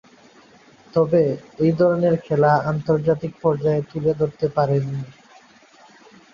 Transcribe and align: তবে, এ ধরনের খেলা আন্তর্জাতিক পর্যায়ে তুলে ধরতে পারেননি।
তবে, 0.93 1.23
এ 1.59 1.79
ধরনের 1.79 2.15
খেলা 2.25 2.51
আন্তর্জাতিক 2.71 3.33
পর্যায়ে 3.43 3.81
তুলে 3.91 4.11
ধরতে 4.19 4.45
পারেননি। 4.49 5.03